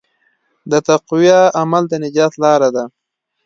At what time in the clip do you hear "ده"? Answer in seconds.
2.75-2.83